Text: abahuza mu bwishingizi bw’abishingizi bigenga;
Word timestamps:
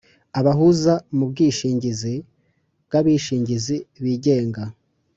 abahuza 0.39 0.93
mu 1.17 1.25
bwishingizi 1.31 2.15
bw’abishingizi 2.85 3.75
bigenga; 4.03 4.63